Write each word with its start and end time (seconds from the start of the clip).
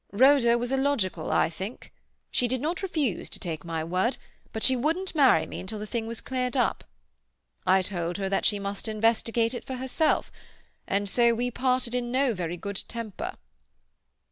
Rhoda 0.11 0.57
was 0.57 0.71
illogical, 0.71 1.29
I 1.31 1.51
think. 1.51 1.93
She 2.31 2.47
did 2.47 2.59
not 2.59 2.81
refuse 2.81 3.29
to 3.29 3.37
take 3.37 3.63
my 3.63 3.83
word, 3.83 4.17
but 4.51 4.63
she 4.63 4.75
wouldn't 4.75 5.13
marry 5.13 5.45
me 5.45 5.59
until 5.59 5.77
the 5.77 5.85
thing 5.85 6.07
was 6.07 6.21
cleared 6.21 6.57
up. 6.57 6.83
I 7.67 7.83
told 7.83 8.17
her 8.17 8.27
that 8.27 8.43
she 8.43 8.57
must 8.57 8.87
investigate 8.87 9.53
it 9.53 9.67
for 9.67 9.75
herself, 9.75 10.31
and 10.87 11.07
so 11.07 11.35
we 11.35 11.51
parted 11.51 11.93
in 11.93 12.11
no 12.11 12.33
very 12.33 12.57
good 12.57 12.83
temper." 12.87 13.35